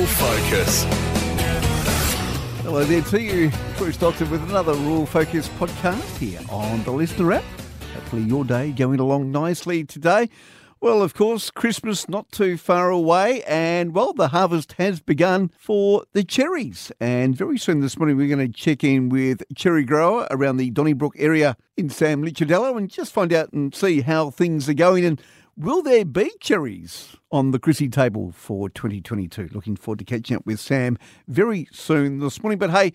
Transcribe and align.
Rural 0.00 0.14
Focus. 0.14 0.84
Hello 2.62 2.84
there 2.84 3.02
to 3.02 3.20
you, 3.20 3.50
Troy 3.76 3.90
Stockton, 3.90 4.30
with 4.30 4.42
another 4.48 4.72
Rural 4.72 5.04
Focus 5.04 5.46
podcast 5.58 6.16
here 6.16 6.40
on 6.48 6.82
the 6.84 6.90
Listener 6.90 7.32
app. 7.32 7.44
Hopefully, 7.92 8.22
your 8.22 8.42
day 8.46 8.72
going 8.72 8.98
along 8.98 9.30
nicely 9.30 9.84
today. 9.84 10.30
Well, 10.80 11.02
of 11.02 11.12
course, 11.12 11.50
Christmas 11.50 12.08
not 12.08 12.32
too 12.32 12.56
far 12.56 12.88
away, 12.88 13.42
and 13.42 13.94
well, 13.94 14.14
the 14.14 14.28
harvest 14.28 14.72
has 14.78 15.00
begun 15.00 15.50
for 15.58 16.04
the 16.14 16.24
cherries. 16.24 16.90
And 16.98 17.36
very 17.36 17.58
soon 17.58 17.80
this 17.80 17.98
morning, 17.98 18.16
we're 18.16 18.34
going 18.34 18.50
to 18.50 18.58
check 18.58 18.82
in 18.82 19.10
with 19.10 19.42
cherry 19.54 19.84
grower 19.84 20.26
around 20.30 20.56
the 20.56 20.70
Donnybrook 20.70 21.16
area 21.18 21.58
in 21.76 21.90
Sam 21.90 22.22
Licciardello 22.22 22.78
and 22.78 22.88
just 22.88 23.12
find 23.12 23.34
out 23.34 23.52
and 23.52 23.74
see 23.74 24.00
how 24.00 24.30
things 24.30 24.66
are 24.66 24.74
going. 24.74 25.04
And 25.04 25.20
will 25.56 25.82
there 25.82 26.04
be 26.04 26.30
cherries 26.40 27.16
on 27.30 27.50
the 27.50 27.58
Chrissy 27.58 27.88
table 27.88 28.32
for 28.32 28.68
2022? 28.68 29.50
Looking 29.52 29.76
forward 29.76 30.00
to 30.00 30.04
catching 30.04 30.36
up 30.36 30.46
with 30.46 30.60
Sam 30.60 30.98
very 31.28 31.68
soon 31.72 32.18
this 32.18 32.42
morning. 32.42 32.58
But 32.58 32.70
hey, 32.70 32.92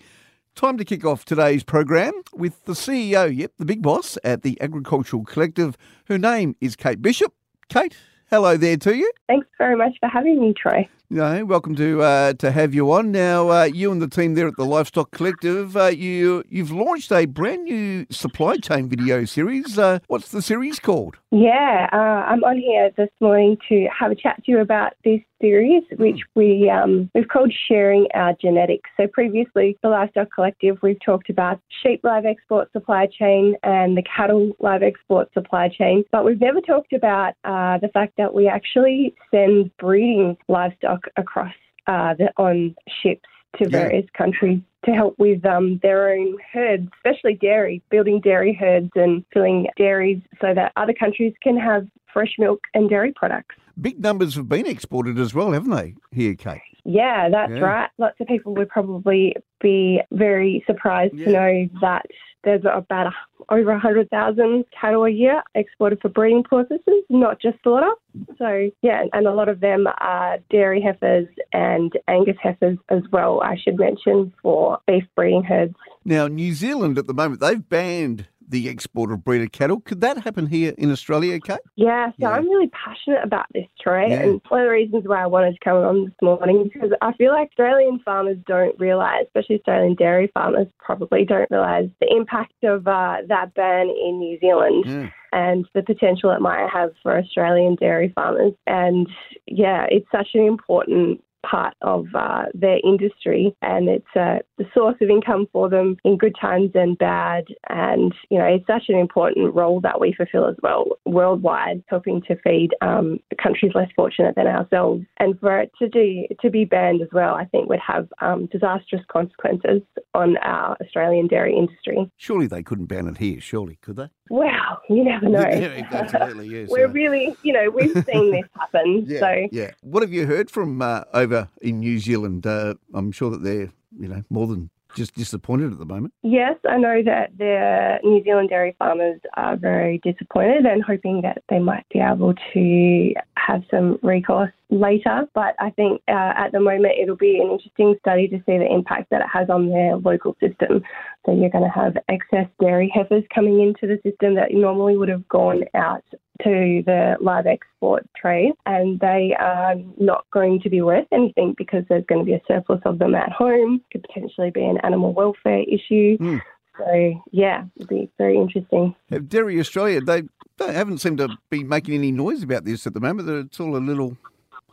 Time 0.56 0.78
to 0.78 0.86
kick 0.86 1.04
off 1.04 1.26
today's 1.26 1.62
program 1.62 2.14
with 2.32 2.64
the 2.64 2.72
CEO, 2.72 3.30
yep, 3.36 3.52
the 3.58 3.66
big 3.66 3.82
boss 3.82 4.16
at 4.24 4.40
the 4.40 4.58
Agricultural 4.62 5.22
Collective. 5.22 5.76
Her 6.06 6.16
name 6.16 6.56
is 6.62 6.76
Kate 6.76 7.02
Bishop. 7.02 7.34
Kate, 7.68 7.94
hello 8.30 8.56
there 8.56 8.76
to 8.76 8.96
you. 8.96 9.10
Thanks 9.28 9.46
very 9.58 9.76
much 9.76 9.92
for 10.00 10.08
having 10.08 10.40
me, 10.40 10.54
Troy. 10.54 10.88
No, 11.08 11.44
welcome 11.44 11.76
to 11.76 12.02
uh, 12.02 12.32
to 12.32 12.50
have 12.50 12.74
you 12.74 12.90
on. 12.90 13.12
Now, 13.12 13.48
uh, 13.48 13.64
you 13.64 13.92
and 13.92 14.02
the 14.02 14.08
team 14.08 14.34
there 14.34 14.48
at 14.48 14.56
the 14.56 14.64
Livestock 14.64 15.12
Collective, 15.12 15.76
uh, 15.76 15.86
you 15.86 16.42
you've 16.48 16.72
launched 16.72 17.12
a 17.12 17.26
brand 17.26 17.62
new 17.62 18.06
supply 18.10 18.56
chain 18.56 18.88
video 18.88 19.24
series. 19.24 19.78
Uh, 19.78 20.00
what's 20.08 20.32
the 20.32 20.42
series 20.42 20.80
called? 20.80 21.16
Yeah, 21.30 21.88
uh, 21.92 21.96
I'm 21.96 22.42
on 22.42 22.56
here 22.56 22.90
this 22.96 23.10
morning 23.20 23.56
to 23.68 23.86
have 23.96 24.10
a 24.10 24.16
chat 24.16 24.42
to 24.44 24.50
you 24.50 24.58
about 24.58 24.94
this 25.04 25.20
series, 25.40 25.84
which 25.96 26.20
we 26.34 26.68
um, 26.68 27.08
we've 27.14 27.28
called 27.28 27.52
Sharing 27.68 28.08
Our 28.14 28.34
Genetics. 28.40 28.90
So 28.96 29.06
previously, 29.06 29.78
the 29.82 29.88
Livestock 29.90 30.28
Collective, 30.34 30.78
we've 30.82 30.98
talked 31.04 31.30
about 31.30 31.60
sheep 31.84 32.00
live 32.02 32.24
export 32.24 32.72
supply 32.72 33.06
chain 33.06 33.54
and 33.62 33.96
the 33.96 34.02
cattle 34.02 34.56
live 34.58 34.82
export 34.82 35.32
supply 35.34 35.68
chain, 35.68 36.04
but 36.10 36.24
we've 36.24 36.40
never 36.40 36.60
talked 36.60 36.92
about 36.92 37.34
uh, 37.44 37.78
the 37.78 37.88
fact 37.94 38.15
that 38.16 38.34
we 38.34 38.48
actually 38.48 39.14
send 39.30 39.76
breeding 39.78 40.36
livestock 40.48 41.06
across 41.16 41.54
uh, 41.86 42.14
the, 42.14 42.32
on 42.36 42.74
ships 43.02 43.28
to 43.58 43.64
Yeah. 43.64 43.68
various 43.68 44.06
countries 44.16 44.60
to 44.84 44.92
help 44.92 45.18
with 45.18 45.44
um, 45.44 45.78
their 45.82 46.10
own 46.10 46.38
herds, 46.52 46.88
especially 46.96 47.34
dairy, 47.34 47.82
building 47.90 48.20
dairy 48.20 48.54
herds 48.54 48.90
and 48.94 49.24
filling 49.32 49.66
dairies 49.76 50.20
so 50.40 50.54
that 50.54 50.72
other 50.76 50.92
countries 50.92 51.34
can 51.42 51.56
have 51.56 51.86
fresh 52.12 52.34
milk 52.38 52.60
and 52.74 52.88
dairy 52.88 53.12
products. 53.12 53.56
Big 53.80 54.00
numbers 54.00 54.34
have 54.36 54.48
been 54.48 54.66
exported 54.66 55.18
as 55.18 55.34
well, 55.34 55.52
haven't 55.52 55.70
they? 55.70 55.94
Here, 56.10 56.34
Kate. 56.34 56.60
Yeah, 56.84 57.28
that's 57.28 57.52
Yeah. 57.52 57.58
right. 57.58 57.90
Lots 57.98 58.18
of 58.20 58.26
people 58.26 58.54
would 58.54 58.68
probably 58.68 59.34
be 59.60 60.00
very 60.12 60.62
surprised 60.66 61.14
Yeah. 61.14 61.24
to 61.26 61.32
know 61.32 61.68
that 61.80 62.06
there's 62.44 62.62
about 62.64 63.08
a, 63.08 63.12
over 63.52 63.72
100,000 63.72 64.64
cattle 64.80 65.04
a 65.04 65.10
year 65.10 65.42
exported 65.56 66.00
for 66.00 66.08
breeding 66.08 66.44
purposes, 66.44 66.80
not 67.10 67.40
just 67.40 67.60
slaughter. 67.64 67.90
So, 68.38 68.70
yeah, 68.82 69.02
and 69.12 69.26
a 69.26 69.34
lot 69.34 69.48
of 69.48 69.58
them 69.60 69.88
are 69.98 70.38
dairy 70.48 70.80
heifers 70.80 71.26
and 71.52 71.92
Angus 72.06 72.36
heifers 72.40 72.78
as 72.88 73.02
well, 73.12 73.40
I 73.42 73.56
should 73.56 73.78
mention, 73.78 74.32
for 74.42 74.78
beef 74.86 75.04
breeding 75.16 75.42
herds. 75.42 75.74
Now, 76.04 76.28
New 76.28 76.52
Zealand 76.54 76.98
at 76.98 77.08
the 77.08 77.14
moment 77.14 77.40
they've 77.40 77.68
banned 77.68 78.28
the 78.48 78.68
export 78.68 79.10
of 79.12 79.24
breeder 79.24 79.46
cattle. 79.48 79.80
Could 79.80 80.00
that 80.02 80.18
happen 80.18 80.46
here 80.46 80.72
in 80.78 80.90
Australia, 80.90 81.38
Kate? 81.40 81.58
Yeah, 81.76 82.08
so 82.10 82.14
Yeah. 82.18 82.30
I'm 82.30 82.48
really 82.48 82.68
passionate 82.70 83.22
about 83.24 83.46
this, 83.52 83.66
Troy. 83.80 84.06
Yeah. 84.06 84.22
And 84.22 84.40
one 84.48 84.60
of 84.60 84.66
the 84.66 84.70
reasons 84.70 85.04
why 85.06 85.22
I 85.22 85.26
wanted 85.26 85.52
to 85.52 85.58
come 85.64 85.76
on 85.76 86.04
this 86.04 86.14
morning 86.22 86.62
is 86.66 86.70
because 86.72 86.90
I 87.02 87.12
feel 87.14 87.32
like 87.32 87.48
Australian 87.50 87.98
farmers 88.04 88.38
don't 88.46 88.78
realise, 88.78 89.26
especially 89.26 89.56
Australian 89.56 89.94
dairy 89.94 90.30
farmers, 90.32 90.66
probably 90.78 91.24
don't 91.24 91.50
realise 91.50 91.90
the 92.00 92.08
impact 92.14 92.54
of 92.64 92.86
uh, 92.86 93.18
that 93.28 93.54
ban 93.54 93.88
in 93.88 94.18
New 94.18 94.38
Zealand 94.40 94.84
Yeah. 94.86 95.08
and 95.32 95.66
the 95.74 95.82
potential 95.82 96.30
it 96.30 96.40
might 96.40 96.68
have 96.72 96.90
for 97.02 97.18
Australian 97.18 97.74
dairy 97.76 98.12
farmers. 98.14 98.52
And 98.66 99.08
yeah, 99.46 99.86
it's 99.90 100.10
such 100.12 100.28
an 100.34 100.42
important 100.42 101.22
part 101.48 101.74
of 101.82 102.06
uh, 102.14 102.44
their 102.54 102.78
industry 102.84 103.54
and 103.62 103.88
it's 103.88 104.16
uh, 104.16 104.38
the 104.58 104.64
source 104.74 104.96
of 105.00 105.08
income 105.10 105.46
for 105.52 105.68
them 105.68 105.96
in 106.04 106.16
good 106.16 106.34
times 106.40 106.70
and 106.74 106.98
bad 106.98 107.44
and 107.68 108.14
you 108.30 108.38
know 108.38 108.44
it's 108.44 108.66
such 108.66 108.84
an 108.88 108.98
important 108.98 109.54
role 109.54 109.80
that 109.80 110.00
we 110.00 110.12
fulfill 110.12 110.46
as 110.46 110.56
well 110.62 110.86
worldwide 111.04 111.82
helping 111.88 112.20
to 112.22 112.36
feed 112.44 112.70
um, 112.80 113.18
countries 113.42 113.72
less 113.74 113.88
fortunate 113.94 114.34
than 114.34 114.46
ourselves 114.46 115.04
and 115.18 115.38
for 115.40 115.60
it 115.60 115.70
to 115.78 115.88
do 115.88 116.24
to 116.40 116.50
be 116.50 116.64
banned 116.64 117.00
as 117.02 117.08
well 117.12 117.34
I 117.34 117.44
think 117.44 117.68
would 117.68 117.80
have 117.86 118.08
um, 118.20 118.46
disastrous 118.46 119.02
consequences 119.10 119.82
on 120.14 120.36
our 120.38 120.76
Australian 120.80 121.26
dairy 121.28 121.56
industry 121.56 122.10
Surely 122.16 122.46
they 122.46 122.62
couldn't 122.62 122.86
ban 122.86 123.06
it 123.06 123.18
here, 123.18 123.40
surely, 123.40 123.78
could 123.82 123.96
they? 123.96 124.08
well 124.30 124.80
you 124.88 125.04
never 125.04 125.28
know 125.28 125.40
Yeah, 125.40 125.86
absolutely, 125.90 126.48
yes. 126.60 126.68
we're 126.68 126.88
really 126.88 127.36
you 127.42 127.52
know 127.52 127.70
we've 127.70 127.92
seen 128.04 128.32
this 128.32 128.44
happen 128.58 129.04
yeah, 129.06 129.20
so 129.20 129.48
yeah. 129.52 129.70
What 129.82 130.02
have 130.02 130.12
you 130.12 130.26
heard 130.26 130.50
from 130.50 130.82
uh, 130.82 131.02
over 131.14 131.35
in 131.60 131.80
New 131.80 131.98
Zealand? 131.98 132.46
Uh, 132.46 132.74
I'm 132.94 133.12
sure 133.12 133.30
that 133.30 133.42
they're, 133.42 133.70
you 133.98 134.08
know, 134.08 134.22
more 134.30 134.46
than 134.46 134.70
just 134.94 135.14
disappointed 135.14 135.72
at 135.72 135.78
the 135.78 135.84
moment. 135.84 136.14
Yes, 136.22 136.56
I 136.68 136.78
know 136.78 137.02
that 137.04 137.36
the 137.36 137.98
New 138.02 138.24
Zealand 138.24 138.48
dairy 138.48 138.74
farmers 138.78 139.20
are 139.34 139.56
very 139.56 140.00
disappointed 140.02 140.64
and 140.64 140.82
hoping 140.82 141.20
that 141.22 141.42
they 141.48 141.58
might 141.58 141.84
be 141.92 142.00
able 142.00 142.34
to 142.54 143.12
have 143.36 143.62
some 143.70 143.98
recourse 144.02 144.52
later. 144.70 145.28
But 145.34 145.54
I 145.58 145.70
think 145.70 146.02
uh, 146.08 146.32
at 146.36 146.52
the 146.52 146.60
moment 146.60 146.94
it'll 147.00 147.16
be 147.16 147.38
an 147.38 147.50
interesting 147.50 147.96
study 148.00 148.28
to 148.28 148.36
see 148.38 148.58
the 148.58 148.66
impact 148.70 149.10
that 149.10 149.20
it 149.20 149.28
has 149.32 149.48
on 149.50 149.68
their 149.68 149.96
local 149.96 150.36
system. 150.40 150.82
So 151.24 151.32
you're 151.32 151.50
going 151.50 151.64
to 151.64 151.70
have 151.70 151.96
excess 152.08 152.46
dairy 152.60 152.92
heifers 152.94 153.24
coming 153.34 153.60
into 153.60 153.86
the 153.86 154.00
system 154.08 154.34
that 154.36 154.52
normally 154.52 154.96
would 154.96 155.08
have 155.08 155.28
gone 155.28 155.64
out 155.74 156.04
to 156.42 156.82
the 156.84 157.16
live 157.20 157.46
export 157.46 158.06
trade, 158.14 158.52
and 158.66 159.00
they 159.00 159.34
are 159.38 159.74
not 159.98 160.26
going 160.32 160.60
to 160.60 160.68
be 160.68 160.82
worth 160.82 161.06
anything 161.10 161.54
because 161.56 161.82
there's 161.88 162.04
going 162.06 162.18
to 162.18 162.24
be 162.26 162.34
a 162.34 162.42
surplus 162.46 162.80
of 162.84 162.98
them 162.98 163.14
at 163.14 163.32
home. 163.32 163.80
Could 163.90 164.02
potentially 164.02 164.50
be 164.50 164.64
an 164.64 164.78
animal 164.82 165.12
welfare 165.12 165.62
issue. 165.62 166.18
Hmm. 166.18 166.36
So 166.76 167.22
yeah, 167.32 167.64
it'll 167.76 167.88
be 167.88 168.10
very 168.18 168.36
interesting. 168.36 168.94
Dairy 169.28 169.58
Australia, 169.58 170.00
they, 170.02 170.24
they 170.58 170.74
haven't 170.74 170.98
seemed 170.98 171.18
to 171.18 171.30
be 171.48 171.64
making 171.64 171.94
any 171.94 172.12
noise 172.12 172.42
about 172.42 172.64
this 172.64 172.86
at 172.86 172.92
the 172.92 173.00
moment. 173.00 173.30
It's 173.30 173.58
all 173.58 173.76
a 173.76 173.78
little 173.78 174.18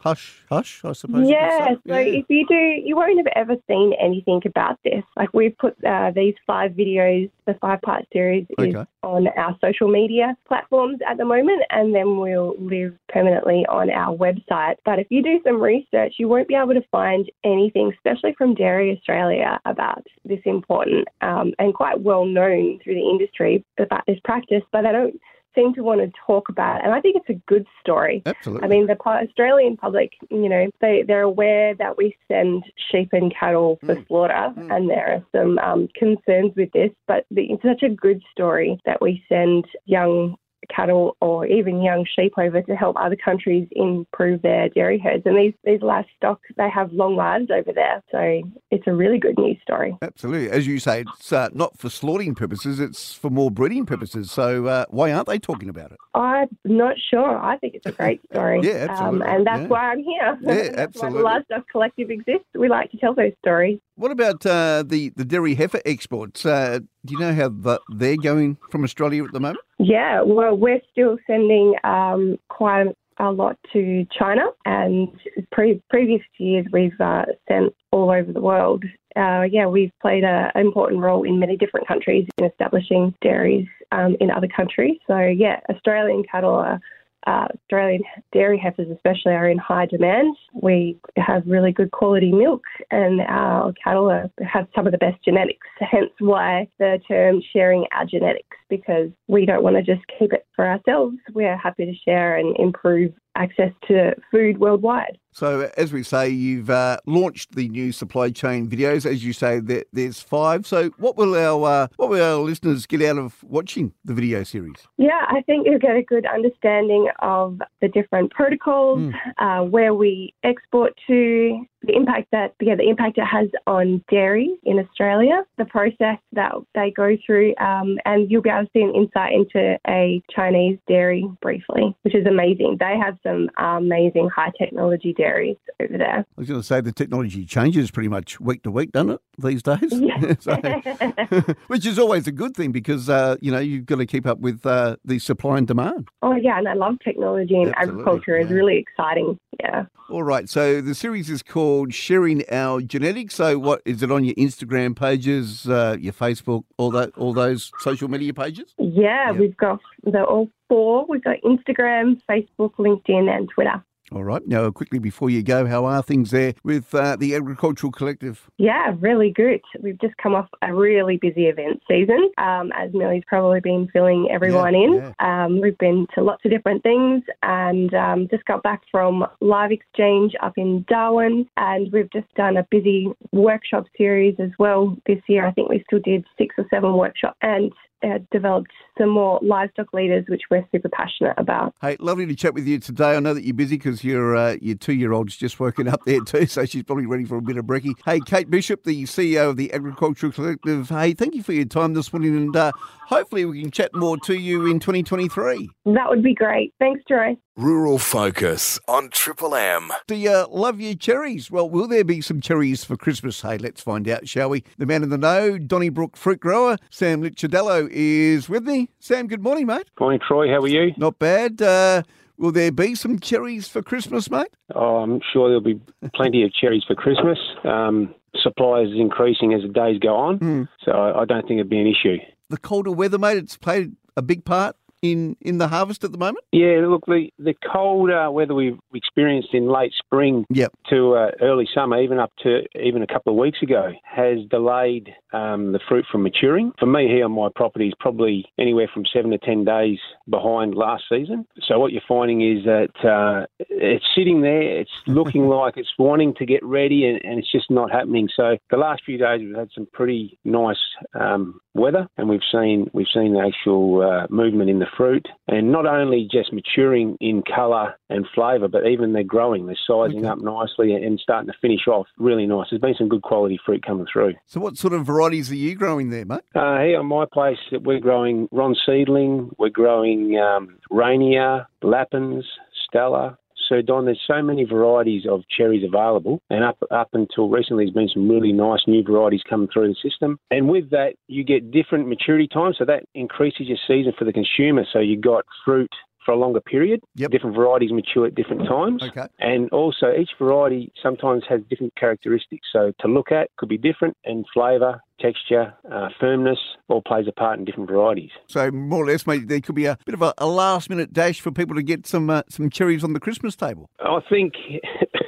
hush, 0.04 0.44
hush, 0.50 0.82
I 0.84 0.92
suppose. 0.92 1.30
Yeah, 1.30 1.76
so 1.88 1.96
if 1.96 2.26
you 2.28 2.46
do, 2.48 2.56
you 2.56 2.96
won't 2.98 3.18
have 3.18 3.34
ever 3.36 3.56
seen 3.68 3.94
anything 4.00 4.42
about 4.46 4.78
this. 4.84 5.04
Like 5.16 5.34
we've 5.34 5.58
put 5.58 5.78
uh, 5.86 6.12
these 6.14 6.36
five 6.46 6.72
videos, 6.72 7.32
the 7.48 7.54
five 7.62 7.82
part 7.82 8.06
series 8.12 8.46
is 8.60 8.76
on 9.02 9.28
our 9.38 9.58
social 9.64 9.88
media 9.88 10.36
platforms 10.46 11.00
at 11.10 11.18
the 11.18 11.26
moment, 11.26 11.64
and 11.70 11.96
then 11.96 12.18
we'll 12.18 12.56
live 12.60 12.94
permanently 13.08 13.66
on 13.70 13.90
our 13.90 14.16
website. 14.16 14.76
But 14.84 15.00
if 15.00 15.08
you 15.10 15.24
do 15.24 15.40
some 15.46 15.62
research, 15.62 16.16
you 16.18 16.28
won't 16.28 16.50
be 16.50 16.56
able 16.56 16.74
to 16.74 16.84
find 16.92 17.32
anything, 17.46 17.94
especially 17.96 18.36
from 18.38 18.56
Dairy 18.56 18.92
Australia, 18.92 19.60
about 19.66 20.06
this 20.26 20.42
important 20.46 21.08
um, 21.22 21.54
and 21.60 21.74
quite 21.74 22.02
well 22.02 22.26
known 22.26 22.80
through 22.84 22.96
the 22.96 23.10
industry 23.10 23.64
about 23.80 24.04
this 24.06 24.20
practice, 24.26 24.64
but 24.74 24.82
they 24.82 24.92
don't 24.92 25.20
seem 25.56 25.74
to 25.76 25.82
want 25.84 26.02
to 26.02 26.12
talk 26.26 26.50
about. 26.50 26.84
And 26.84 26.94
I 26.94 27.02
think 27.02 27.16
it's 27.18 27.30
a 27.30 27.42
good 27.48 27.66
story. 27.82 28.22
Absolutely. 28.26 28.66
I 28.66 28.68
mean, 28.70 28.88
the 28.88 28.98
Australian 29.00 29.78
public, 29.78 30.12
you 30.30 30.50
know, 30.50 30.70
they, 30.82 31.04
they're 31.08 31.22
aware 31.22 31.76
that 31.76 31.98
we 31.98 32.16
send 32.28 32.64
sheep 32.92 33.10
and 33.14 33.34
cattle 33.34 33.80
for 33.86 33.96
Mm. 33.96 34.08
slaughter, 34.08 34.54
Mm. 34.58 34.76
and 34.76 34.90
there 34.90 35.08
are 35.14 35.24
some 35.40 35.60
um, 35.60 35.88
concerns 35.96 36.54
with 36.56 36.72
this, 36.72 36.92
but 37.08 37.26
the, 37.32 37.46
it's 37.52 37.64
such 37.64 37.84
a 37.84 37.90
good 37.90 38.22
story 38.32 38.80
that 38.86 39.02
we 39.02 39.24
send 39.30 39.66
young 39.86 40.36
cattle 40.70 41.16
or 41.22 41.46
even 41.46 41.82
young 41.82 42.06
sheep 42.18 42.34
over 42.38 42.62
to 42.62 42.76
help 42.76 42.96
other 43.00 43.16
countries 43.16 43.68
improve 43.72 44.42
their 44.42 44.70
dairy 44.70 45.00
herds. 45.00 45.24
And 45.26 45.38
these, 45.38 45.54
these 45.64 45.82
livestock, 45.82 46.40
they 46.58 46.70
have 46.70 46.92
long 46.94 47.16
lives 47.16 47.50
over 47.52 47.72
there. 47.74 48.02
So 48.12 48.42
it's 48.72 48.88
a 48.88 48.94
really 48.94 49.20
good 49.20 49.38
news 49.38 49.58
story. 49.62 49.96
Absolutely. 50.02 50.50
As 50.50 50.68
you 50.68 50.80
say, 50.80 51.02
it's 51.02 51.32
uh, 51.34 51.50
not 51.54 51.78
for 51.78 51.90
slaughtering 51.90 52.36
purposes, 52.36 52.80
it's 52.80 53.14
for 53.14 53.30
more 53.30 53.52
breeding 53.52 53.86
purposes. 53.86 54.32
So 54.32 54.66
uh, 54.68 54.86
why 54.90 55.12
aren't 55.12 55.28
they 55.28 55.40
talking 55.40 55.70
about 55.70 55.92
it? 55.92 55.98
I'm 56.16 56.48
not 56.64 56.96
sure. 57.10 57.38
I 57.38 57.58
think 57.58 57.74
it's 57.76 57.86
a 57.86 57.92
great 57.92 58.22
story. 58.32 58.62
Yeah, 58.64 58.88
absolutely. 58.90 59.28
Um, 59.28 59.34
and 59.36 59.48
that's 59.48 59.62
Yeah. 59.64 59.68
why 59.68 59.92
I'm 59.92 60.00
here. 60.04 60.38
Yeah, 60.42 60.54
That's 60.64 60.78
absolutely. 60.78 61.24
why 61.24 61.40
the 61.40 61.44
Livestock 61.54 61.70
Collective 61.70 62.10
exists. 62.12 62.46
We 62.56 62.70
like 62.70 62.92
to 62.92 62.98
tell 62.98 63.14
those 63.14 63.34
stories. 63.40 63.80
What 63.96 64.12
about 64.12 64.46
uh, 64.46 64.84
the, 64.86 65.10
the 65.16 65.24
dairy 65.24 65.54
heifer 65.54 65.80
exports? 65.86 66.46
Uh, 66.46 66.80
do 67.06 67.14
you 67.14 67.20
know 67.20 67.34
how 67.34 67.50
the, 67.50 67.80
they're 67.90 68.18
going 68.18 68.58
from 68.72 68.84
Australia 68.84 69.24
at 69.24 69.34
the 69.34 69.40
moment? 69.40 69.60
Yeah, 69.78 70.22
well, 70.24 70.56
we're 70.56 70.82
still 70.92 71.18
sending 71.28 71.76
um, 71.84 72.38
quite 72.50 72.88
a 73.20 73.32
lot 73.32 73.58
to 73.74 74.06
China, 74.18 74.46
and 74.66 75.10
pre- 75.52 75.82
previous 75.90 76.22
years 76.40 76.66
we've 76.74 77.00
uh, 77.00 77.26
sent 77.48 77.74
all 77.92 78.10
over 78.10 78.32
the 78.32 78.42
world. 78.42 78.84
Uh, 79.16 79.44
yeah, 79.44 79.68
we've 79.68 79.92
played 80.02 80.24
an 80.24 80.50
important 80.56 81.02
role 81.02 81.24
in 81.24 81.40
many 81.40 81.56
different 81.56 81.88
countries 81.88 82.28
in 82.40 82.46
establishing 82.46 83.14
dairies 83.22 83.68
um, 83.92 84.18
in 84.20 84.32
other 84.32 84.48
countries. 84.48 84.98
So, 85.06 85.20
yeah, 85.20 85.60
Australian 85.70 86.24
cattle 86.24 86.56
are 86.56 86.82
uh, 87.28 87.48
Australian 87.56 88.02
dairy 88.32 88.58
heifers, 88.58 88.90
especially, 88.90 89.34
are 89.34 89.50
in 89.50 89.58
high 89.58 89.86
demand. 89.86 90.36
We 90.54 90.98
have 91.18 91.44
really 91.46 91.72
good 91.72 91.92
quality 91.92 92.32
milk, 92.32 92.64
and 92.92 93.22
our 93.22 93.74
cattle 93.84 94.10
are, 94.10 94.30
have 94.46 94.68
some 94.76 94.86
of 94.86 94.92
the 94.92 94.98
best 94.98 95.24
genetics. 95.24 95.68
Hence, 95.80 96.12
why 96.20 96.68
the 96.80 97.00
term 97.08 97.42
sharing 97.54 97.86
our 97.92 98.06
genetics, 98.06 98.58
because 98.70 99.10
we 99.28 99.46
don't 99.46 99.64
want 99.64 99.76
to 99.76 99.84
just 99.84 100.06
keep 100.20 100.34
it 100.34 100.46
for 100.56 100.68
ourselves. 100.68 101.16
We're 101.34 101.58
happy 101.58 101.86
to 101.86 101.96
share 102.06 102.38
and 102.38 102.56
improve 102.58 103.14
access 103.36 103.72
to 103.88 104.16
food 104.32 104.60
worldwide. 104.60 105.18
So, 105.32 105.72
as 105.78 105.92
we 105.92 106.04
say, 106.04 106.30
you've 106.30 106.70
uh, 106.70 106.98
launched 107.08 107.56
the 107.56 107.68
new 107.68 107.92
supply 107.92 108.30
chain 108.30 108.70
videos. 108.70 109.06
As 109.06 109.26
you 109.26 109.34
say, 109.34 109.60
there, 109.60 109.84
there's 109.92 110.20
five. 110.20 110.68
So, 110.68 110.90
what 110.98 111.18
will 111.18 111.36
our 111.36 111.66
uh, 111.66 111.88
what 111.96 112.10
will 112.10 112.24
our 112.24 112.38
listeners 112.38 112.86
get 112.86 113.02
out 113.02 113.18
of 113.18 113.44
watching 113.44 113.94
the 114.06 114.14
video 114.14 114.44
series? 114.44 114.88
Yeah, 114.98 115.26
I 115.28 115.42
think 115.42 115.66
you'll 115.66 115.80
get 115.80 115.96
a 115.96 116.04
good 116.04 116.28
understanding 116.28 117.10
of 117.20 117.60
the 117.82 117.88
different 117.88 118.32
protocols, 118.32 119.00
mm. 119.00 119.14
uh, 119.40 119.66
where 119.66 119.96
we 119.96 120.36
export 120.44 120.94
to, 121.08 121.66
the 121.84 121.96
impact 121.96 122.30
that 122.32 122.54
yeah, 122.62 122.76
the 122.76 122.88
impact 122.88 123.18
it 123.18 123.26
has 123.26 123.48
on 123.68 124.04
dairy 124.10 124.56
in 124.64 124.80
Australia, 124.80 125.44
the 125.58 125.66
process 125.66 126.18
that 126.32 126.54
they 126.76 126.92
go 126.92 127.18
through, 127.26 127.56
um, 127.58 127.98
and 128.06 128.32
you'll 128.32 128.42
be 128.42 128.50
able 128.50 128.64
to 128.66 128.70
see 128.74 128.82
an 128.82 128.94
insight 128.96 129.34
into 129.34 129.78
a 129.88 130.22
Chinese 130.34 130.78
dairy 130.88 131.30
briefly, 131.42 131.96
which 132.04 132.16
is 132.16 132.26
amazing. 132.26 132.78
They 132.80 132.98
have 132.98 133.18
some 133.24 133.50
amazing 133.58 134.30
high 134.34 134.52
technology 134.58 135.14
dairies 135.14 135.58
over 135.82 135.98
there. 135.98 136.20
I 136.20 136.26
was 136.38 136.48
going 136.48 136.62
to 136.62 136.66
say 136.66 136.82
the 136.82 136.92
technology 136.92 137.46
changes 137.46 137.92
pretty 137.92 138.10
much 138.10 138.40
week 138.40 138.64
to 138.64 138.72
week, 138.72 138.92
doesn't 138.92 139.12
it, 139.12 139.22
these 139.38 139.62
days? 139.62 139.92
Yeah. 139.92 140.36
so, 140.40 140.56
which 141.68 141.86
is 141.86 142.00
always 142.00 142.28
a 142.28 142.32
good 142.32 142.56
thing 142.56 142.72
because, 142.72 143.10
uh, 143.10 143.36
you 143.42 143.52
know, 143.52 143.60
you've 143.60 143.86
got 143.86 143.98
to 143.98 144.06
keep 144.06 144.26
up 144.26 144.40
with 144.40 144.66
uh, 144.66 144.96
the 145.04 145.20
supply 145.20 145.58
and 145.58 145.68
demand. 145.68 146.08
Oh, 146.22 146.36
yeah, 146.36 146.58
and 146.58 146.68
I 146.68 146.74
love 146.74 146.96
technology 147.04 147.56
and 147.56 147.74
Absolutely, 147.76 148.02
agriculture. 148.02 148.38
Yeah. 148.38 148.46
is 148.46 148.52
really 148.52 148.78
exciting. 148.78 149.40
Yeah. 149.60 149.86
All 150.10 150.24
right, 150.24 150.50
so 150.50 150.82
the 150.82 150.96
series 150.96 151.30
is 151.30 151.42
called 151.42 151.73
Sharing 151.90 152.44
Our 152.52 152.82
Genetics. 152.82 153.36
So, 153.36 153.58
what 153.58 153.82
is 153.86 154.04
it 154.04 154.12
on 154.12 154.24
your 154.24 154.36
Instagram 154.36 154.96
pages, 154.96 155.68
uh, 155.68 155.98
your 156.00 156.14
Facebook, 156.14 156.64
all 156.78 156.92
that, 156.92 157.12
all 157.18 157.34
those 157.34 157.72
social 157.80 158.08
media 158.08 158.34
pages? 158.34 158.74
Yeah, 158.78 159.32
we've 159.32 159.58
got 159.58 159.80
the 160.04 160.24
all 160.24 160.50
four. 160.70 161.06
We've 161.08 161.24
got 161.24 161.38
Instagram, 161.44 162.22
Facebook, 162.30 162.74
LinkedIn, 162.76 163.30
and 163.30 163.50
Twitter. 163.50 163.84
All 164.14 164.24
right. 164.24 164.48
Now, 164.48 164.70
quickly 164.70 165.00
before 165.00 165.32
you 165.32 165.42
go, 165.42 165.66
how 165.66 165.86
are 165.86 166.04
things 166.04 166.30
there 166.30 166.54
with 166.64 166.94
uh, 166.94 167.16
the 167.16 167.34
Agricultural 167.36 167.92
Collective? 167.92 168.48
Yeah, 168.58 168.94
really 169.00 169.32
good. 169.32 169.62
We've 169.82 170.00
just 170.00 170.16
come 170.18 170.36
off 170.36 170.48
a 170.62 170.74
really 170.74 171.18
busy 171.18 171.48
event 171.48 171.82
season, 171.90 172.30
um, 172.38 172.72
as 172.76 172.94
Millie's 172.94 173.24
probably 173.26 173.60
been 173.60 173.88
filling 173.92 174.28
everyone 174.30 174.76
yeah, 174.76 174.82
in. 174.82 174.94
Yeah. 174.94 175.46
Um, 175.46 175.62
we've 175.62 175.78
been 175.80 176.06
to 176.14 176.24
lots 176.24 176.46
of 176.46 176.52
different 176.52 176.84
things 176.84 177.24
and 177.42 177.92
um, 177.96 178.28
just 178.30 178.46
got 178.46 178.62
back 178.62 178.82
from 178.92 179.26
LIVEXchange 179.42 180.34
up 180.44 180.54
in 180.58 180.86
Darwin, 180.88 181.48
and 181.58 181.92
we've 181.92 182.12
just 182.12 182.32
done 182.36 182.58
a 182.58 182.68
busy 182.70 183.08
workshop 183.32 183.88
series 183.98 184.36
as 184.40 184.52
well 184.60 184.96
this 185.08 185.20
year. 185.28 185.48
I 185.48 185.52
think 185.52 185.70
we 185.70 185.84
still 185.88 186.02
did 186.04 186.24
six 186.38 186.54
or 186.60 186.68
seven 186.70 186.94
workshops, 186.94 187.38
and 187.42 187.72
uh, 188.04 188.20
developed 188.32 188.72
some 188.98 189.10
more 189.10 189.40
livestock 189.42 189.94
leaders, 189.94 190.26
which 190.28 190.44
we're 190.52 190.66
super 190.72 190.90
passionate 190.90 191.34
about. 191.38 191.74
Hey, 191.82 191.98
lovely 192.00 192.26
to 192.26 192.36
chat 192.36 192.54
with 192.54 192.68
you 192.68 192.80
today. 192.80 193.16
I 193.16 193.20
know 193.20 193.34
that 193.34 193.44
you're 193.44 193.54
busy 193.54 193.78
because 193.78 194.04
your 194.04 194.36
uh, 194.36 194.58
your 194.62 194.76
two 194.76 194.94
year 194.94 195.14
old's 195.14 195.36
just 195.36 195.60
woken 195.60 195.88
up 195.88 196.02
there 196.06 196.22
too, 196.22 196.46
so 196.46 196.66
she's 196.66 196.84
probably 196.84 197.06
ready 197.06 197.26
for 197.26 197.38
a 197.38 197.42
bit 197.42 197.58
of 197.58 197.66
brekkie. 197.66 197.94
Hey, 198.06 198.20
Kate 198.20 198.50
Bishop, 198.50 198.84
the 198.84 199.04
CEO 199.04 199.50
of 199.50 199.58
the 199.58 199.74
Agricultural 199.74 200.32
Collective. 200.32 200.90
Hey, 200.90 201.14
thank 201.14 201.36
you 201.36 201.44
for 201.44 201.54
your 201.54 201.66
time 201.66 201.94
this 201.94 202.12
morning, 202.12 202.36
and 202.36 202.56
uh, 202.56 202.72
hopefully 203.08 203.46
we 203.46 203.62
can 203.62 203.72
chat 203.72 203.94
more 203.94 204.18
to 204.20 204.36
you 204.36 204.66
in 204.66 204.80
2023. 204.80 205.70
That 205.86 206.10
would 206.10 206.24
be 206.24 206.34
great. 206.34 206.74
Thanks, 206.80 207.02
Troy. 207.08 207.38
Rural 207.56 208.00
Focus 208.00 208.80
on 208.88 209.10
Triple 209.12 209.54
M. 209.54 209.92
Do 210.08 210.16
you 210.16 210.48
love 210.50 210.82
your 210.82 210.96
cherries? 210.96 211.52
Well, 211.52 211.70
will 211.70 211.88
there 211.88 212.04
be 212.04 212.20
some 212.20 212.42
cherries 212.42 212.84
for 212.84 212.98
Christmas? 212.98 213.44
Hey, 213.44 213.60
let's 213.60 213.80
find 213.80 214.10
out, 214.10 214.28
shall 214.28 214.50
we? 214.50 214.64
The 214.80 214.88
man 214.88 215.04
in 215.04 215.10
the 215.10 215.20
know, 215.20 215.60
Donnybrook 215.60 216.18
fruit 216.18 216.40
grower, 216.40 216.78
Sam 216.90 217.22
Licciardello, 217.22 217.90
is 217.92 218.50
with 218.50 218.64
me. 218.64 218.90
Sam, 219.00 219.28
good 219.28 219.44
morning, 219.44 219.68
mate. 219.68 219.86
Morning, 220.00 220.20
Troy. 220.28 220.48
How 220.48 220.62
are 220.62 220.68
you? 220.68 220.94
Not 220.98 221.20
bad. 221.20 221.62
Uh, 221.62 222.02
will 222.40 222.52
there 222.52 222.72
be 222.72 222.96
some 222.96 223.20
cherries 223.20 223.68
for 223.68 223.84
Christmas, 223.84 224.32
mate? 224.32 224.50
Oh, 224.74 224.96
I'm 224.98 225.22
sure 225.32 225.48
there'll 225.48 225.62
be 225.62 225.80
plenty 226.16 226.42
of 226.42 226.52
cherries 226.56 226.84
for 226.88 226.96
Christmas. 226.96 227.38
Um, 227.64 228.16
supply 228.42 228.82
is 228.82 228.94
increasing 228.96 229.54
as 229.54 229.62
the 229.62 229.68
days 229.68 230.00
go 230.00 230.16
on, 230.16 230.40
mm. 230.40 230.68
so 230.84 230.92
I 230.92 231.24
don't 231.26 231.48
think 231.48 231.60
it'd 231.60 231.70
be 231.70 231.80
an 231.80 231.86
issue. 231.86 232.18
The 232.50 232.58
colder 232.58 232.92
weather, 232.92 233.20
mate, 233.20 233.38
it's 233.38 233.58
played 233.58 233.96
a 234.18 234.24
big 234.24 234.44
part 234.44 234.76
in, 235.04 235.36
in 235.42 235.58
the 235.58 235.68
harvest 235.68 236.04
at 236.04 236.14
the 236.14 236.18
moment? 236.18 236.46
Yeah, 236.52 236.88
look, 236.88 237.06
the, 237.06 237.30
the 237.38 237.54
cold 237.72 238.10
uh, 238.10 238.32
weather 238.32 238.56
we've 238.56 238.80
experienced 238.94 239.50
in 239.54 239.68
late 239.68 239.92
spring 240.00 240.46
yep. 240.50 240.72
to 240.90 241.16
uh, 241.16 241.32
early 241.42 241.68
summer, 241.76 242.02
even 242.02 242.20
up 242.20 242.32
to 242.44 242.62
even 242.82 243.04
a 243.04 243.08
couple 243.08 243.34
of 243.34 243.38
weeks 243.38 243.62
ago, 243.62 243.92
has 244.04 244.40
delayed 244.50 245.10
um, 245.34 245.74
the 245.74 245.80
fruit 245.90 246.06
from 246.10 246.24
maturing. 246.24 246.72
For 246.80 246.86
me 246.86 247.08
here 247.08 247.26
on 247.26 247.34
my 247.34 247.50
property 247.54 247.90
is 247.90 247.94
probably 248.00 248.46
anywhere 248.58 248.90
from 248.92 249.04
seven 249.14 249.32
to 249.32 249.38
ten 249.38 249.66
days 249.66 250.00
behind 250.30 250.74
last 250.76 251.04
season. 251.10 251.46
So 251.68 251.78
what 251.80 251.92
you're 251.92 252.02
finding 252.08 252.42
is 252.42 252.64
that 252.64 252.94
uh, 253.04 253.46
it's 253.60 254.06
sitting 254.16 254.42
there, 254.42 254.80
it's 254.80 254.92
looking 255.08 255.48
like 255.48 255.76
it's 255.76 255.92
wanting 256.00 256.34
to 256.36 256.46
get 256.46 256.64
ready, 256.64 257.06
and, 257.06 257.20
and, 257.24 257.40
it's 257.40 257.52
just 257.52 257.70
not 257.70 257.92
happening. 257.92 258.30
So 258.34 258.58
the 258.72 258.78
last 258.78 259.02
few 259.06 259.18
days 259.18 259.42
we've 259.42 259.56
had 259.56 259.70
some 259.76 259.88
pretty 259.92 260.40
nice 260.46 260.78
um, 261.14 261.60
weather, 261.74 262.08
and 262.18 262.30
we've 262.30 262.40
seen 262.52 262.90
we've 262.94 263.08
seen 263.14 263.34
the 263.34 263.42
actual 263.46 264.02
uh, 264.02 264.28
movement 264.30 264.70
in 264.70 264.80
the 264.80 264.88
fruit, 264.96 265.28
and 265.48 265.72
not 265.72 265.86
only 265.86 266.28
just 266.32 266.54
maturing 266.54 267.18
in 267.20 267.44
colour 267.44 267.96
and 268.10 268.26
flavour, 268.34 268.68
but 268.68 268.86
even 268.86 269.14
they're 269.14 269.24
growing, 269.24 269.66
they're 269.66 269.78
sizing 269.88 270.20
okay. 270.20 270.28
up 270.28 270.40
nicely 270.40 270.94
and 270.94 271.20
starting 271.20 271.48
to 271.48 271.58
finish 271.62 271.88
off 271.88 272.08
really 272.18 272.46
nice. 272.46 272.68
There's 272.70 272.82
been 272.82 272.96
some 272.98 273.10
good 273.10 273.22
quality 273.22 273.60
fruit 273.66 273.86
coming 273.86 274.08
through. 274.12 274.34
So, 274.46 274.60
what 274.60 274.78
sort 274.78 274.94
of 274.94 275.06
varieties 275.06 275.52
are 275.52 275.56
you 275.56 275.76
growing 275.76 276.10
there, 276.10 276.26
mate? 276.26 276.42
Uh, 276.56 276.80
here 276.80 277.00
on 277.00 277.06
my 277.06 277.26
place, 277.32 277.58
we're 277.72 278.00
growing 278.00 278.48
Ron 278.52 278.76
Seedling, 278.86 279.52
we're 279.58 279.70
growing 279.70 280.38
um, 280.38 280.78
Rainier, 280.90 281.68
Lapins, 281.82 282.46
Stella, 282.88 283.38
so, 283.68 283.82
Don, 283.82 284.06
there's 284.06 284.22
so 284.28 284.42
many 284.42 284.64
varieties 284.64 285.24
of 285.30 285.44
cherries 285.50 285.84
available, 285.84 286.40
and 286.50 286.64
up 286.64 286.78
up 286.92 287.10
until 287.14 287.50
recently, 287.50 287.86
there's 287.86 287.94
been 287.94 288.10
some 288.14 288.30
really 288.30 288.52
nice 288.52 288.82
new 288.88 289.04
varieties 289.04 289.42
coming 289.50 289.68
through 289.72 289.90
the 289.90 290.10
system. 290.10 290.38
And 290.52 290.70
with 290.70 290.90
that, 290.92 291.14
you 291.28 291.44
get 291.44 291.72
different 291.72 292.08
maturity 292.08 292.48
times, 292.48 292.76
so 292.78 292.86
that 292.86 293.04
increases 293.16 293.68
your 293.68 293.78
season 293.88 294.14
for 294.18 294.26
the 294.26 294.34
consumer. 294.34 294.86
So 294.92 295.00
you've 295.00 295.22
got 295.22 295.46
fruit 295.66 295.92
for 296.26 296.32
a 296.32 296.38
longer 296.38 296.62
period. 296.62 297.02
Yep. 297.16 297.32
Different 297.32 297.56
varieties 297.56 297.92
mature 297.92 298.26
at 298.26 298.36
different 298.36 298.68
times. 298.68 299.04
Okay. 299.04 299.28
And 299.40 299.70
also, 299.70 300.14
each 300.14 300.32
variety 300.40 300.92
sometimes 301.02 301.44
has 301.50 301.62
different 301.70 301.96
characteristics. 301.96 302.68
So 302.72 302.94
to 303.00 303.08
look 303.08 303.32
at 303.32 303.50
could 303.58 303.70
be 303.70 303.78
different, 303.78 304.18
and 304.26 304.46
flavour, 304.54 305.02
texture, 305.20 305.74
uh, 305.92 306.10
firmness 306.20 306.60
all 306.90 307.02
plays 307.02 307.26
a 307.28 307.32
part 307.32 307.58
in 307.60 307.66
different 307.66 307.90
varieties. 307.90 308.32
So 308.48 308.70
more 308.72 309.04
or 309.04 309.08
less, 309.08 309.26
maybe 309.26 309.46
there 309.46 309.62
could 309.62 309.76
be 309.76 309.86
a 309.86 309.98
bit 310.06 310.14
of 310.14 310.22
a, 310.22 310.34
a 310.38 310.46
last 310.46 310.90
minute 310.90 311.14
dash 311.14 311.40
for 311.40 311.52
people 311.52 311.76
to 311.76 311.84
get 311.84 312.06
some 312.06 312.30
uh, 312.30 312.44
some 312.50 312.70
cherries 312.70 313.04
on 313.04 313.14
the 313.14 313.20
Christmas 313.20 313.56
table. 313.56 313.90
I 314.00 314.20
think, 314.30 314.54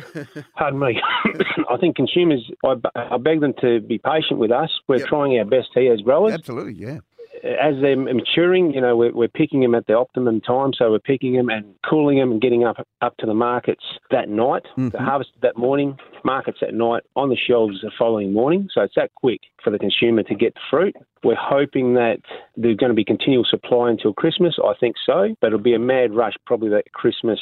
pardon 0.58 0.80
me, 0.80 1.02
I 1.70 1.78
think 1.78 1.96
consumers, 1.96 2.50
I, 2.64 2.76
I, 2.96 3.18
beg 3.18 3.42
them 3.42 3.54
to 3.62 3.80
be 3.80 3.98
patient 3.98 4.40
with 4.40 4.52
us. 4.52 4.70
We're 4.88 4.98
yep. 4.98 5.08
trying 5.08 5.38
our 5.40 5.46
best 5.46 5.70
here 5.74 5.94
as 5.94 6.02
growers. 6.02 6.34
Absolutely, 6.34 6.74
yeah 6.74 7.00
as 7.46 7.76
they're 7.80 7.96
maturing, 7.96 8.72
you 8.72 8.82
know, 8.82 8.98
we're, 8.98 9.14
we're, 9.14 9.28
picking 9.28 9.60
them 9.60 9.76
at 9.76 9.86
the 9.86 9.94
optimum 9.94 10.42
time. 10.42 10.72
So 10.76 10.92
we're 10.92 11.00
picking 11.00 11.34
them 11.34 11.50
and 11.50 11.76
cooling 11.88 12.18
them 12.18 12.32
and 12.32 12.42
getting 12.42 12.64
up 12.64 12.78
up 13.02 13.18
to 13.18 13.26
the 13.26 13.34
markets 13.34 13.84
that 14.12 14.30
night. 14.30 14.64
Mm-hmm. 14.78 14.90
The 14.90 15.00
harvest 15.00 15.32
that 15.42 15.58
morning, 15.58 15.98
markets 16.24 16.60
at 16.62 16.74
night, 16.74 17.04
on 17.16 17.30
the 17.30 17.36
shelves 17.36 17.82
the 17.82 17.92
following 17.98 18.34
morning. 18.34 18.70
So 18.74 18.82
it's 18.82 18.96
that 18.96 19.12
quick 19.16 19.42
for 19.64 19.70
the 19.70 19.78
consumer 19.78 20.24
to 20.24 20.36
get 20.36 20.56
the 20.56 20.62
fruit. 20.70 20.96
We're 21.24 21.36
hoping 21.40 21.94
that 21.96 22.20
there's 22.56 22.78
going 22.78 22.92
to 22.92 22.96
be 22.96 23.06
continual 23.06 23.46
supply 23.48 23.90
until 23.90 24.14
Christmas. 24.14 24.58
I 24.64 24.74
think 24.80 24.96
so, 25.06 25.36
but 25.42 25.48
it'll 25.48 25.60
be 25.60 25.76
a 25.76 25.80
mad 25.80 26.14
rush 26.14 26.34
probably 26.46 26.70
that 26.70 26.92
Christmas 26.94 27.40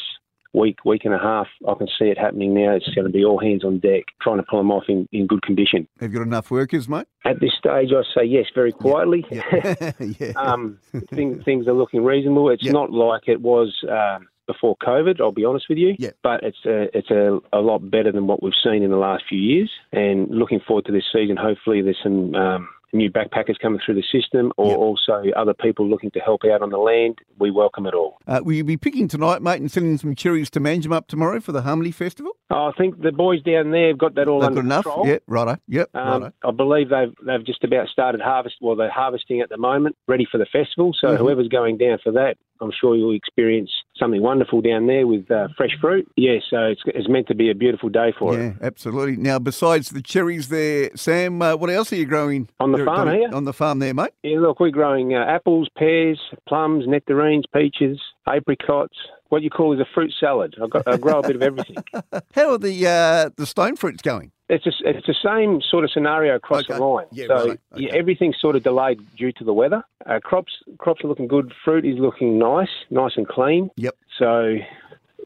week, 0.54 0.86
week 0.86 1.06
and 1.06 1.14
a 1.14 1.20
half, 1.20 1.48
I 1.68 1.74
can 1.76 1.88
see 1.88 2.06
it 2.06 2.18
happening 2.18 2.54
now. 2.54 2.76
It's 2.76 2.90
going 2.94 3.08
to 3.08 3.12
be 3.12 3.26
all 3.26 3.40
hands 3.40 3.64
on 3.64 3.80
deck, 3.80 4.04
trying 4.22 4.38
to 4.38 4.44
pull 4.44 4.60
them 4.60 4.72
off 4.72 4.84
in, 4.88 5.08
in 5.12 5.28
good 5.28 5.42
condition. 5.42 5.88
Have 6.00 6.12
you 6.12 6.20
got 6.20 6.26
enough 6.26 6.52
workers, 6.52 6.88
mate? 6.88 7.08
At 7.26 7.40
this 7.40 7.52
stage, 7.58 7.90
I 7.92 8.04
say 8.16 8.26
yes, 8.26 8.46
very 8.54 8.72
quietly. 8.72 9.26
Yeah. 9.30 9.92
yeah. 10.20 10.32
um, 10.36 10.80
things, 11.10 11.44
things 11.44 11.68
are 11.68 11.74
looking 11.74 12.04
reasonable. 12.04 12.50
It's 12.50 12.66
not 12.66 12.92
like 12.92 13.24
it 13.28 13.42
was. 13.42 13.74
Um, 13.90 14.28
before 14.46 14.76
COVID, 14.86 15.22
I'll 15.22 15.32
be 15.32 15.46
honest 15.46 15.68
with 15.70 15.78
you. 15.78 15.96
Yeah. 15.98 16.10
But 16.22 16.44
it's 16.44 16.66
a, 16.66 16.90
it's 16.94 17.10
a, 17.10 17.40
a 17.54 17.60
lot 17.60 17.90
better 17.90 18.12
than 18.12 18.28
what 18.28 18.44
we've 18.44 18.52
seen 18.62 18.84
in 18.84 18.92
the 18.92 18.98
last 18.98 19.24
few 19.30 19.40
years. 19.40 19.72
And 19.94 20.30
looking 20.30 20.60
forward 20.68 20.84
to 20.86 20.92
this 20.92 21.06
season, 21.14 21.38
hopefully 21.38 21.82
there's 21.82 21.98
some 22.04 22.36
um, 22.36 22.68
new 22.94 23.12
backpackers 23.12 23.60
coming 23.60 23.80
through 23.86 23.96
the 23.96 24.04
system 24.12 24.52
or 24.58 24.68
yep. 24.68 24.78
also 24.78 25.24
other 25.36 25.54
people 25.54 25.88
looking 25.88 26.12
to 26.12 26.20
help 26.20 26.42
out 26.46 26.62
on 26.62 26.70
the 26.70 26.78
land, 26.78 27.18
we 27.40 27.52
welcome 27.52 27.86
it 27.86 27.94
all. 27.94 28.18
Uh, 28.28 28.42
will 28.44 28.54
you 28.54 28.64
be 28.64 28.78
picking 28.78 29.08
tonight, 29.08 29.42
mate, 29.42 29.60
and 29.60 29.72
sending 29.72 29.98
some 29.98 30.16
cherries 30.16 30.50
to 30.52 30.60
Manjimup 30.60 31.08
tomorrow 31.08 31.40
for 31.40 31.52
the 31.52 31.64
Harmony 31.64 31.92
Festival? 31.92 32.34
I 32.56 32.72
think 32.78 33.02
the 33.02 33.12
boys 33.12 33.42
down 33.44 33.72
there 33.72 33.88
have 33.90 33.98
got 33.98 34.16
that 34.16 34.28
all 34.28 34.40
They've 34.42 34.48
under 34.48 34.62
enough? 34.62 34.84
control. 34.84 35.08
Yeah, 35.08 35.18
righto. 35.28 35.58
Yep, 35.68 35.90
Um, 35.96 36.24
righto. 36.24 36.34
I 36.44 36.52
believe 36.52 36.90
they've 36.90 37.14
they've 37.26 37.46
just 37.46 37.64
about 37.64 37.88
started 37.88 38.22
harvest. 38.22 38.56
Well, 38.62 38.76
they're 38.76 38.90
harvesting 38.92 39.42
at 39.42 39.50
the 39.50 39.58
moment, 39.58 39.96
ready 40.08 40.26
for 40.32 40.38
the 40.38 40.46
festival. 40.46 40.94
So 41.00 41.08
Mhm. 41.10 41.18
whoever's 41.18 41.48
going 41.48 41.78
down 41.78 41.98
for 42.04 42.12
that, 42.12 42.38
I'm 42.62 42.72
sure 42.72 42.96
you'll 42.96 43.16
experience 43.16 43.72
something 43.98 44.22
wonderful 44.22 44.62
down 44.62 44.88
there 44.88 45.06
with 45.08 45.30
uh, 45.30 45.48
fresh 45.58 45.76
fruit. 45.82 46.08
Yeah, 46.16 46.38
so 46.50 46.64
it's, 46.66 46.82
it's 46.86 47.10
meant 47.10 47.28
to 47.28 47.36
be 47.36 47.50
a 47.50 47.56
beautiful 47.56 47.90
day 47.90 48.14
for 48.18 48.38
it. 48.40 48.42
Yeah, 48.44 48.54
absolutely. 48.62 49.18
Now, 49.18 49.40
besides 49.40 49.90
the 49.90 50.02
cherries 50.02 50.48
there, 50.50 50.90
Sam, 50.96 51.42
uh, 51.42 51.56
what 51.58 51.70
else 51.70 51.92
are 51.92 51.96
you 51.98 52.06
growing? 52.06 52.48
On 52.60 52.72
the 52.72 52.78
there- 52.78 52.86
farm 52.86 53.10
here? 53.10 53.30
On 53.34 53.44
the 53.46 53.54
farm 53.54 53.80
there, 53.80 53.94
mate? 53.94 54.12
Yeah, 54.24 54.40
look, 54.40 54.60
we're 54.60 54.70
growing 54.70 55.14
uh, 55.14 55.26
apples, 55.28 55.68
pears, 55.78 56.20
plums, 56.48 56.86
nectarines, 56.88 57.46
peaches, 57.54 58.00
apricots. 58.28 58.98
What 59.34 59.42
you 59.42 59.50
call 59.50 59.74
is 59.74 59.80
a 59.80 59.86
fruit 59.96 60.14
salad. 60.20 60.54
I've 60.62 60.70
got, 60.70 60.88
I 60.88 60.96
grow 60.98 61.18
a 61.18 61.24
bit 61.24 61.36
of 61.36 61.42
everything. 61.42 61.78
How 62.36 62.52
are 62.52 62.60
the 62.60 62.86
uh, 62.88 63.30
the 63.36 63.48
stone 63.48 63.76
fruits 63.76 64.04
going? 64.04 64.32
It's 64.48 64.64
just, 64.64 64.78
it's 64.86 65.08
the 65.08 65.16
same 65.26 65.60
sort 65.68 65.84
of 65.84 65.90
scenario 65.90 66.36
across 66.36 66.66
Okay. 66.66 66.76
the 66.76 66.84
line. 66.86 67.08
Yeah, 67.12 67.26
so 67.30 67.36
righto. 67.48 67.58
yeah, 67.76 67.90
everything's 67.96 68.36
sort 68.40 68.56
of 68.56 68.62
delayed 68.62 69.00
due 69.18 69.32
to 69.32 69.44
the 69.44 69.52
weather. 69.54 69.82
Uh, 70.06 70.20
crops 70.24 70.54
crops 70.78 71.04
are 71.04 71.08
looking 71.08 71.28
good. 71.28 71.52
Fruit 71.66 71.84
is 71.84 71.98
looking 71.98 72.38
nice, 72.38 72.70
nice 72.92 73.14
and 73.16 73.28
clean. 73.28 73.72
Yep. 73.76 73.96
So 74.20 74.58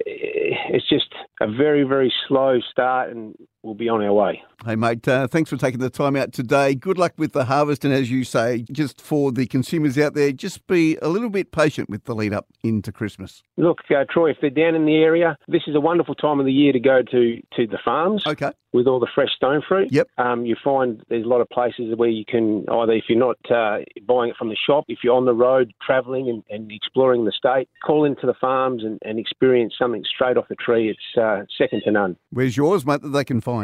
eh, 0.06 0.56
it's 0.70 0.88
just 0.88 1.12
a 1.42 1.48
very 1.52 1.84
very 1.84 2.14
slow 2.30 2.62
start, 2.72 3.10
and 3.10 3.36
we'll 3.68 3.76
be 3.76 3.90
on 3.90 4.02
our 4.02 4.14
way. 4.14 4.42
Hey, 4.66 4.76
mate, 4.76 5.08
uh, 5.08 5.28
thanks 5.28 5.52
for 5.52 5.58
taking 5.58 5.80
the 5.80 5.90
time 5.90 6.16
out 6.16 6.34
today. 6.34 6.74
Good 6.74 6.98
luck 6.98 7.14
with 7.18 7.34
the 7.34 7.46
harvest. 7.46 7.86
And 7.86 7.94
as 7.94 8.10
you 8.10 8.24
say, 8.24 8.66
just 8.72 9.00
for 9.00 9.32
the 9.32 9.46
consumers 9.46 10.00
out 10.00 10.16
there, 10.16 10.32
just 10.32 10.66
be 10.66 10.98
a 11.02 11.10
little 11.10 11.30
bit 11.30 11.52
patient 11.52 11.90
with 11.90 12.06
the 12.06 12.16
lead 12.16 12.34
up 12.34 12.48
into 12.64 12.92
Christmas. 12.92 13.44
Look, 13.58 13.82
uh, 13.92 14.06
Troy, 14.10 14.32
if 14.32 14.38
they're 14.42 14.50
down 14.50 14.74
in 14.74 14.86
the 14.86 14.96
area, 14.96 15.38
this 15.48 15.62
is 15.68 15.76
a 15.76 15.80
wonderful 15.80 16.16
time 16.16 16.40
of 16.40 16.48
the 16.48 16.52
year 16.52 16.74
to 16.74 16.80
go 16.80 17.04
to 17.04 17.42
to 17.56 17.68
the 17.68 17.78
farms. 17.84 18.24
Okay. 18.26 18.52
with 18.74 18.88
all 18.88 19.00
the 19.00 19.08
fresh 19.14 19.30
stone 19.36 19.62
fruit. 19.68 19.92
Yep. 19.92 20.08
Um, 20.18 20.46
you 20.46 20.56
find 20.64 21.02
there's 21.10 21.26
a 21.26 21.28
lot 21.28 21.42
of 21.42 21.50
places 21.50 21.96
where 21.96 22.10
you 22.10 22.26
can 22.26 22.66
either, 22.70 22.94
if 22.94 23.06
you're 23.10 23.18
not 23.18 23.38
uh, 23.50 23.80
buying 24.08 24.32
it 24.32 24.36
from 24.38 24.50
the 24.50 24.56
shop, 24.56 24.86
if 24.88 25.00
you're 25.04 25.16
on 25.16 25.26
the 25.26 25.34
road 25.34 25.72
travelling 25.86 26.30
and, 26.30 26.44
and 26.50 26.72
exploring 26.72 27.26
the 27.26 27.32
state, 27.32 27.70
call 27.84 28.06
into 28.06 28.28
the 28.28 28.36
farms 28.40 28.84
and, 28.84 29.00
and 29.04 29.20
experience 29.20 29.74
something 29.80 30.04
straight 30.04 30.38
off 30.38 30.48
the 30.50 30.56
tree. 30.56 30.90
It's 30.90 31.18
uh, 31.20 31.44
second 31.58 31.82
to 31.86 31.92
none. 31.92 32.18
Where's 32.32 32.58
yours, 32.58 32.86
mate, 32.86 33.02
that 33.02 33.10
they 33.10 33.24
can 33.24 33.42
find? 33.42 33.57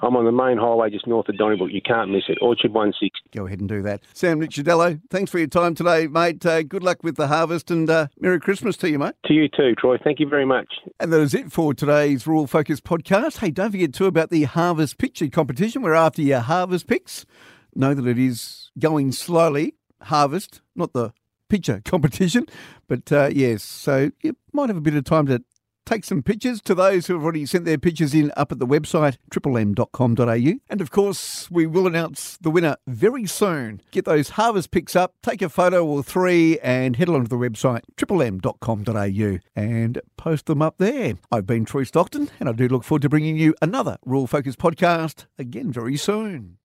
I'm 0.00 0.14
on 0.14 0.24
the 0.24 0.32
main 0.32 0.58
highway 0.58 0.90
just 0.90 1.08
north 1.08 1.28
of 1.28 1.36
Donnybrook. 1.36 1.72
You 1.72 1.82
can't 1.82 2.12
miss 2.12 2.22
it. 2.28 2.38
Orchard 2.40 2.72
160. 2.72 3.10
Go 3.36 3.46
ahead 3.46 3.58
and 3.58 3.68
do 3.68 3.82
that. 3.82 4.02
Sam 4.14 4.38
Ricciardello, 4.38 5.00
thanks 5.10 5.30
for 5.30 5.38
your 5.38 5.48
time 5.48 5.74
today, 5.74 6.06
mate. 6.06 6.46
Uh, 6.46 6.62
good 6.62 6.84
luck 6.84 7.02
with 7.02 7.16
the 7.16 7.26
harvest 7.26 7.68
and 7.72 7.90
uh, 7.90 8.06
Merry 8.20 8.38
Christmas 8.38 8.76
to 8.76 8.88
you, 8.88 8.98
mate. 8.98 9.14
To 9.26 9.34
you 9.34 9.48
too, 9.48 9.74
Troy. 9.74 9.98
Thank 10.02 10.20
you 10.20 10.28
very 10.28 10.46
much. 10.46 10.72
And 11.00 11.12
that 11.12 11.20
is 11.20 11.34
it 11.34 11.50
for 11.50 11.74
today's 11.74 12.28
Rural 12.28 12.46
Focus 12.46 12.80
podcast. 12.80 13.38
Hey, 13.38 13.50
don't 13.50 13.72
forget 13.72 13.92
too 13.92 14.06
about 14.06 14.30
the 14.30 14.44
Harvest 14.44 14.98
Picture 14.98 15.28
Competition. 15.28 15.82
We're 15.82 15.94
after 15.94 16.22
your 16.22 16.40
harvest 16.40 16.86
picks. 16.86 17.26
Know 17.74 17.92
that 17.92 18.06
it 18.06 18.18
is 18.18 18.70
going 18.78 19.10
slowly. 19.10 19.74
Harvest, 20.02 20.60
not 20.76 20.92
the 20.92 21.12
picture 21.48 21.82
competition, 21.84 22.46
but 22.86 23.10
uh, 23.10 23.30
yes. 23.32 23.64
So 23.64 24.12
you 24.22 24.36
might 24.52 24.68
have 24.68 24.76
a 24.76 24.82
bit 24.82 24.94
of 24.94 25.02
time 25.02 25.26
to 25.26 25.42
take 25.88 26.04
some 26.04 26.22
pictures 26.22 26.60
to 26.60 26.74
those 26.74 27.06
who 27.06 27.14
have 27.14 27.22
already 27.22 27.46
sent 27.46 27.64
their 27.64 27.78
pictures 27.78 28.14
in 28.14 28.30
up 28.36 28.52
at 28.52 28.58
the 28.58 28.66
website 28.66 29.16
triplem.com.au. 29.30 30.60
And 30.68 30.80
of 30.82 30.90
course, 30.90 31.50
we 31.50 31.66
will 31.66 31.86
announce 31.86 32.36
the 32.36 32.50
winner 32.50 32.76
very 32.86 33.26
soon. 33.26 33.80
Get 33.90 34.04
those 34.04 34.30
harvest 34.30 34.70
picks 34.70 34.94
up, 34.94 35.14
take 35.22 35.40
a 35.40 35.48
photo 35.48 35.86
or 35.86 36.02
three, 36.02 36.58
and 36.60 36.96
head 36.96 37.08
along 37.08 37.24
to 37.24 37.30
the 37.30 37.36
website 37.36 37.82
triplem.com.au 37.96 39.38
and 39.56 40.00
post 40.18 40.46
them 40.46 40.60
up 40.60 40.76
there. 40.76 41.14
I've 41.32 41.46
been 41.46 41.64
Troy 41.64 41.84
Stockton, 41.84 42.28
and 42.38 42.50
I 42.50 42.52
do 42.52 42.68
look 42.68 42.84
forward 42.84 43.02
to 43.02 43.08
bringing 43.08 43.38
you 43.38 43.54
another 43.62 43.96
Rural 44.04 44.26
Focus 44.26 44.56
podcast 44.56 45.24
again 45.38 45.72
very 45.72 45.96
soon. 45.96 46.57